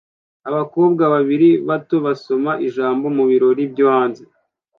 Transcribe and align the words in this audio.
Abakobwa 0.49 1.03
babiri 1.13 1.49
bato 1.69 1.95
basoma 2.05 2.51
ijambo 2.67 3.05
mubirori 3.17 3.63
byo 3.71 3.85
hanze 3.93 4.23